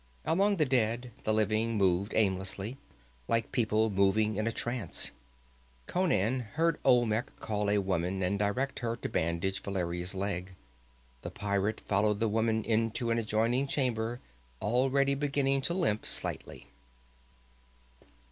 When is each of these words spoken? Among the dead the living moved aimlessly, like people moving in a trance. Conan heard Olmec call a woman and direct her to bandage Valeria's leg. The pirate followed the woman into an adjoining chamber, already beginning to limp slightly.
Among 0.25 0.55
the 0.55 0.65
dead 0.65 1.11
the 1.25 1.31
living 1.31 1.77
moved 1.77 2.15
aimlessly, 2.15 2.79
like 3.27 3.51
people 3.51 3.91
moving 3.91 4.35
in 4.35 4.47
a 4.47 4.51
trance. 4.51 5.11
Conan 5.85 6.39
heard 6.39 6.79
Olmec 6.83 7.39
call 7.39 7.69
a 7.69 7.77
woman 7.77 8.23
and 8.23 8.39
direct 8.39 8.79
her 8.79 8.95
to 8.95 9.07
bandage 9.07 9.61
Valeria's 9.61 10.15
leg. 10.15 10.55
The 11.21 11.29
pirate 11.29 11.81
followed 11.87 12.19
the 12.19 12.27
woman 12.27 12.63
into 12.63 13.11
an 13.11 13.19
adjoining 13.19 13.67
chamber, 13.67 14.19
already 14.59 15.13
beginning 15.13 15.61
to 15.61 15.75
limp 15.75 16.07
slightly. 16.07 16.65